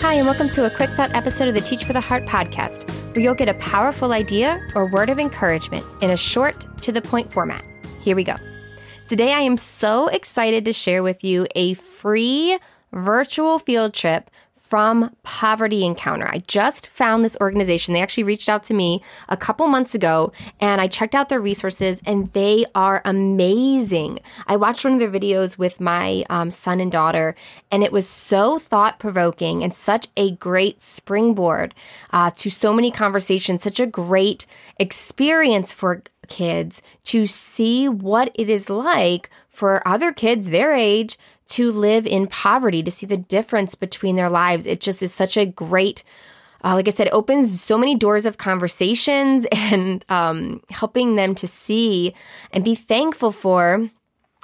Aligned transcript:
Hi, 0.00 0.14
and 0.14 0.26
welcome 0.26 0.50
to 0.50 0.66
a 0.66 0.70
quick 0.70 0.90
thought 0.90 1.14
episode 1.14 1.48
of 1.48 1.54
the 1.54 1.60
Teach 1.62 1.84
for 1.84 1.94
the 1.94 2.00
Heart 2.00 2.26
podcast, 2.26 2.88
where 3.14 3.24
you'll 3.24 3.34
get 3.34 3.48
a 3.48 3.54
powerful 3.54 4.12
idea 4.12 4.64
or 4.74 4.86
word 4.86 5.08
of 5.08 5.18
encouragement 5.18 5.84
in 6.02 6.10
a 6.10 6.16
short, 6.16 6.66
to 6.82 6.92
the 6.92 7.00
point 7.00 7.32
format. 7.32 7.64
Here 8.02 8.14
we 8.14 8.22
go. 8.22 8.36
Today, 9.08 9.32
I 9.32 9.40
am 9.40 9.56
so 9.56 10.08
excited 10.08 10.66
to 10.66 10.72
share 10.72 11.02
with 11.02 11.24
you 11.24 11.46
a 11.56 11.74
free 11.74 12.58
virtual 12.92 13.58
field 13.58 13.94
trip 13.94 14.30
from 14.68 15.14
Poverty 15.22 15.84
Encounter. 15.84 16.26
I 16.26 16.38
just 16.48 16.88
found 16.88 17.22
this 17.22 17.36
organization. 17.40 17.94
They 17.94 18.02
actually 18.02 18.24
reached 18.24 18.48
out 18.48 18.64
to 18.64 18.74
me 18.74 19.00
a 19.28 19.36
couple 19.36 19.68
months 19.68 19.94
ago 19.94 20.32
and 20.60 20.80
I 20.80 20.88
checked 20.88 21.14
out 21.14 21.28
their 21.28 21.40
resources 21.40 22.02
and 22.04 22.32
they 22.32 22.64
are 22.74 23.00
amazing. 23.04 24.18
I 24.48 24.56
watched 24.56 24.84
one 24.84 24.94
of 24.94 24.98
their 24.98 25.08
videos 25.08 25.56
with 25.56 25.80
my 25.80 26.24
um, 26.30 26.50
son 26.50 26.80
and 26.80 26.90
daughter 26.90 27.36
and 27.70 27.84
it 27.84 27.92
was 27.92 28.08
so 28.08 28.58
thought 28.58 28.98
provoking 28.98 29.62
and 29.62 29.72
such 29.72 30.08
a 30.16 30.32
great 30.32 30.82
springboard 30.82 31.72
uh, 32.12 32.32
to 32.32 32.50
so 32.50 32.72
many 32.72 32.90
conversations, 32.90 33.62
such 33.62 33.78
a 33.78 33.86
great 33.86 34.46
experience 34.78 35.72
for 35.72 36.02
kids 36.26 36.82
to 37.04 37.24
see 37.24 37.88
what 37.88 38.32
it 38.34 38.50
is 38.50 38.68
like 38.68 39.30
for 39.48 39.86
other 39.86 40.12
kids 40.12 40.48
their 40.48 40.74
age 40.74 41.16
to 41.48 41.70
live 41.70 42.06
in 42.06 42.26
poverty, 42.26 42.82
to 42.82 42.90
see 42.90 43.06
the 43.06 43.16
difference 43.16 43.74
between 43.74 44.16
their 44.16 44.30
lives. 44.30 44.66
It 44.66 44.80
just 44.80 45.02
is 45.02 45.12
such 45.14 45.36
a 45.36 45.46
great, 45.46 46.02
uh, 46.64 46.74
like 46.74 46.88
I 46.88 46.90
said, 46.90 47.08
opens 47.12 47.60
so 47.60 47.78
many 47.78 47.94
doors 47.94 48.26
of 48.26 48.38
conversations 48.38 49.46
and 49.52 50.04
um, 50.08 50.62
helping 50.70 51.14
them 51.14 51.34
to 51.36 51.46
see 51.46 52.14
and 52.52 52.64
be 52.64 52.74
thankful 52.74 53.32
for 53.32 53.90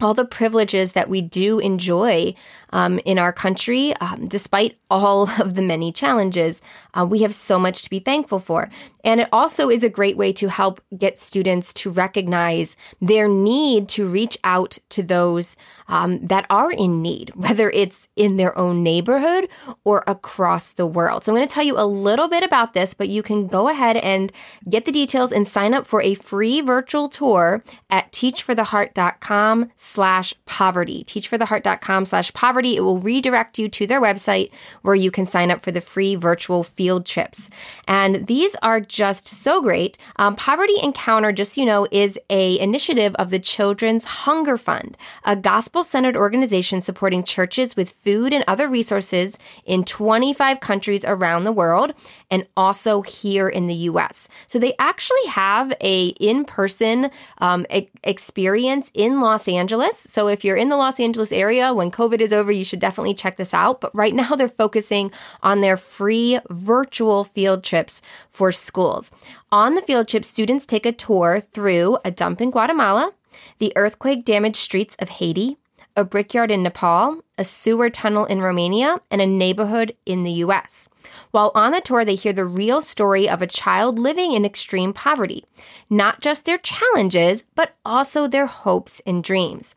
all 0.00 0.14
the 0.14 0.24
privileges 0.24 0.92
that 0.92 1.08
we 1.08 1.20
do 1.20 1.58
enjoy 1.58 2.34
um, 2.70 2.98
in 3.04 3.18
our 3.18 3.32
country, 3.32 3.94
um, 3.96 4.28
despite 4.28 4.78
all 4.90 5.28
of 5.40 5.54
the 5.54 5.62
many 5.62 5.92
challenges, 5.92 6.60
uh, 6.94 7.04
we 7.04 7.22
have 7.22 7.34
so 7.34 7.58
much 7.58 7.82
to 7.82 7.90
be 7.90 7.98
thankful 7.98 8.38
for. 8.38 8.68
And 9.04 9.20
it 9.20 9.28
also 9.32 9.70
is 9.70 9.84
a 9.84 9.88
great 9.88 10.16
way 10.16 10.32
to 10.34 10.48
help 10.48 10.80
get 10.96 11.18
students 11.18 11.72
to 11.74 11.90
recognize 11.90 12.76
their 13.00 13.28
need 13.28 13.88
to 13.90 14.06
reach 14.06 14.36
out 14.42 14.78
to 14.90 15.02
those 15.02 15.56
um, 15.88 16.26
that 16.26 16.44
are 16.50 16.72
in 16.72 17.02
need, 17.02 17.30
whether 17.34 17.70
it's 17.70 18.08
in 18.16 18.36
their 18.36 18.56
own 18.58 18.82
neighborhood 18.82 19.48
or 19.84 20.02
across 20.06 20.72
the 20.72 20.86
world. 20.86 21.24
So 21.24 21.32
I'm 21.32 21.36
going 21.36 21.48
to 21.48 21.54
tell 21.54 21.64
you 21.64 21.78
a 21.78 21.86
little 21.86 22.28
bit 22.28 22.42
about 22.42 22.72
this, 22.72 22.94
but 22.94 23.08
you 23.08 23.22
can 23.22 23.46
go 23.46 23.68
ahead 23.68 23.96
and 23.96 24.32
get 24.68 24.84
the 24.84 24.92
details 24.92 25.32
and 25.32 25.46
sign 25.46 25.72
up 25.72 25.86
for 25.86 26.02
a 26.02 26.14
free 26.14 26.60
virtual 26.60 27.08
tour 27.08 27.62
at 27.88 28.10
teachfortheheart.com 28.12 29.70
slash 29.86 30.34
poverty. 30.46 31.04
Teachfortheheart.com 31.04 32.04
slash 32.06 32.32
poverty. 32.32 32.76
It 32.76 32.80
will 32.80 32.98
redirect 32.98 33.56
you 33.56 33.68
to 33.68 33.86
their 33.86 34.00
website 34.00 34.50
where 34.82 34.96
you 34.96 35.12
can 35.12 35.26
sign 35.26 35.50
up 35.50 35.60
for 35.60 35.70
the 35.70 35.80
free 35.80 36.16
virtual 36.16 36.64
field 36.64 37.06
trips. 37.06 37.48
And 37.86 38.26
these 38.26 38.56
are 38.62 38.80
just 38.80 39.28
so 39.28 39.62
great. 39.62 39.96
Um, 40.16 40.34
Poverty 40.34 40.74
Encounter, 40.82 41.30
just 41.30 41.52
so 41.52 41.60
you 41.60 41.66
know, 41.66 41.86
is 41.92 42.18
a 42.28 42.58
initiative 42.58 43.14
of 43.14 43.30
the 43.30 43.38
Children's 43.38 44.04
Hunger 44.04 44.56
Fund, 44.56 44.96
a 45.24 45.36
gospel-centered 45.36 46.16
organization 46.16 46.80
supporting 46.80 47.22
churches 47.22 47.76
with 47.76 47.92
food 47.92 48.32
and 48.32 48.42
other 48.48 48.68
resources 48.68 49.38
in 49.64 49.84
25 49.84 50.58
countries 50.58 51.04
around 51.04 51.44
the 51.44 51.52
world 51.52 51.94
and 52.28 52.46
also 52.56 53.02
here 53.02 53.48
in 53.48 53.68
the 53.68 53.74
U.S. 53.74 54.28
So 54.48 54.58
they 54.58 54.74
actually 54.80 55.26
have 55.28 55.72
a 55.80 56.08
in-person 56.08 57.10
um, 57.38 57.66
e- 57.72 57.88
experience 58.02 58.90
in 58.94 59.20
Los 59.20 59.46
Angeles. 59.46 59.75
So 60.10 60.28
if 60.28 60.44
you're 60.44 60.56
in 60.56 60.68
the 60.68 60.76
Los 60.76 60.98
Angeles 61.00 61.32
area 61.32 61.72
when 61.72 61.90
COVID 61.90 62.20
is 62.20 62.32
over, 62.32 62.50
you 62.50 62.64
should 62.64 62.78
definitely 62.78 63.14
check 63.14 63.36
this 63.36 63.54
out. 63.54 63.80
But 63.80 63.94
right 63.94 64.14
now 64.14 64.34
they're 64.36 64.48
focusing 64.48 65.10
on 65.42 65.60
their 65.60 65.76
free 65.76 66.38
virtual 66.50 67.24
field 67.24 67.64
trips 67.64 68.02
for 68.30 68.52
schools. 68.52 69.10
On 69.52 69.74
the 69.74 69.82
field 69.82 70.08
trip, 70.08 70.24
students 70.24 70.66
take 70.66 70.86
a 70.86 70.92
tour 70.92 71.40
through 71.40 71.98
a 72.04 72.10
dump 72.10 72.40
in 72.40 72.50
Guatemala, 72.50 73.12
the 73.58 73.72
earthquake 73.76 74.24
damaged 74.24 74.56
streets 74.56 74.96
of 74.98 75.08
Haiti, 75.08 75.58
a 75.96 76.04
brickyard 76.04 76.50
in 76.50 76.62
Nepal, 76.62 77.22
a 77.38 77.44
sewer 77.44 77.88
tunnel 77.88 78.26
in 78.26 78.42
Romania, 78.42 78.98
and 79.10 79.20
a 79.20 79.26
neighborhood 79.26 79.96
in 80.04 80.22
the 80.22 80.32
US. 80.44 80.88
While 81.30 81.52
on 81.54 81.72
the 81.72 81.80
tour, 81.80 82.04
they 82.04 82.14
hear 82.14 82.32
the 82.32 82.44
real 82.44 82.80
story 82.80 83.28
of 83.28 83.40
a 83.40 83.46
child 83.46 83.98
living 83.98 84.32
in 84.32 84.44
extreme 84.44 84.92
poverty, 84.92 85.44
not 85.88 86.20
just 86.20 86.44
their 86.44 86.58
challenges, 86.58 87.44
but 87.54 87.76
also 87.84 88.26
their 88.26 88.46
hopes 88.46 89.00
and 89.06 89.24
dreams. 89.24 89.74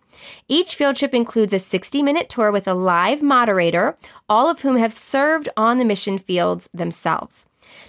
Each 0.47 0.75
field 0.75 0.97
trip 0.97 1.13
includes 1.13 1.53
a 1.53 1.59
60 1.59 2.03
minute 2.03 2.29
tour 2.29 2.51
with 2.51 2.67
a 2.67 2.73
live 2.73 3.21
moderator, 3.21 3.97
all 4.27 4.49
of 4.49 4.61
whom 4.61 4.77
have 4.77 4.93
served 4.93 5.47
on 5.55 5.77
the 5.77 5.85
mission 5.85 6.17
fields 6.17 6.69
themselves. 6.73 7.45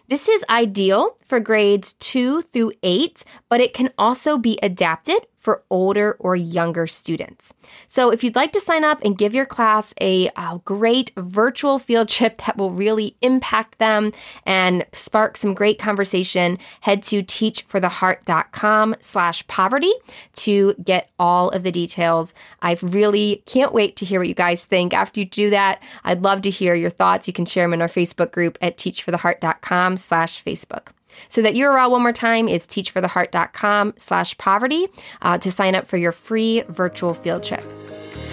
This 0.09 0.29
is 0.29 0.45
ideal 0.51 1.17
for 1.25 1.41
grades 1.41 1.95
two 1.95 2.43
through 2.43 2.73
eight, 2.83 3.25
but 3.49 3.61
it 3.61 3.75
can 3.75 3.91
also 3.97 4.37
be 4.37 4.59
adapted 4.63 5.27
for 5.41 5.65
older 5.71 6.17
or 6.21 6.37
younger 6.37 6.87
students. 6.87 7.55
So 7.89 8.11
if 8.11 8.23
you'd 8.23 8.37
like 8.37 8.53
to 8.53 8.61
sign 8.61 8.85
up 8.85 9.03
and 9.03 9.17
give 9.17 9.35
your 9.35 9.47
class 9.47 9.95
a, 10.01 10.29
a, 10.37 10.61
great 10.67 11.11
virtual 11.17 11.79
field 11.79 12.09
trip 12.09 12.43
that 12.45 12.59
will 12.59 12.73
really 12.73 13.17
impact 13.23 13.79
them 13.79 14.13
and 14.45 14.85
spark 14.93 15.39
some 15.39 15.55
great 15.55 15.79
conversation, 15.79 16.59
head 16.83 17.03
to 17.05 17.23
teachfortheheart.com 17.23 18.97
slash 19.01 19.47
poverty 19.47 19.93
to 20.35 20.75
get 20.85 21.11
all 21.19 21.49
of 21.49 21.63
the 21.63 21.73
details. 21.73 22.35
I 22.61 22.77
really 22.83 23.43
can't 23.47 23.73
wait 23.73 23.97
to 23.97 24.05
hear 24.05 24.21
what 24.21 24.29
you 24.29 24.35
guys 24.35 24.67
think. 24.67 24.93
After 24.93 25.21
you 25.21 25.27
do 25.27 25.49
that, 25.51 25.83
I'd 26.05 26.23
love 26.23 26.43
to 26.43 26.51
hear 26.51 26.75
your 26.75 26.91
thoughts. 26.91 27.27
You 27.27 27.33
can 27.33 27.47
share 27.47 27.65
them 27.65 27.73
in 27.73 27.81
our 27.81 27.89
Facebook 27.89 28.31
group 28.31 28.59
at 28.61 28.77
teachfortheheart.com 28.77 29.97
slash 29.97 30.45
Facebook. 30.45 30.89
So 31.29 31.43
that 31.43 31.55
URL 31.55 31.91
one 31.91 32.03
more 32.03 32.13
time 32.13 32.49
is 32.49 32.67
teachfortheheart.com 32.67 33.95
slash 33.97 34.37
poverty 34.39 34.89
uh, 35.23 35.39
to 35.39 35.51
sign 35.51 35.75
up 35.75 35.87
for 35.87 35.97
your 35.97 36.13
free 36.13 36.63
virtual 36.69 37.15
field 37.15 37.45
trip. 37.45 37.65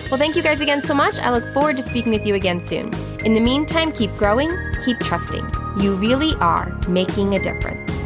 Well, 0.10 0.18
thank 0.18 0.36
you 0.36 0.42
guys 0.42 0.62
again 0.62 0.82
so 0.82 0.94
much. 0.94 1.20
I 1.20 1.32
look 1.32 1.54
forward 1.54 1.76
to 1.78 1.84
speaking 1.84 2.14
with 2.14 2.26
you 2.26 2.36
again 2.36 2.62
soon. 2.62 2.94
In 3.26 3.34
the 3.34 3.42
meantime, 3.42 3.92
keep 3.92 4.12
growing, 4.12 4.50
keep 4.86 5.00
trusting. 5.00 5.46
You 5.82 5.96
really 5.96 6.34
are 6.40 6.72
making 6.88 7.36
a 7.36 7.40
difference. 7.40 7.97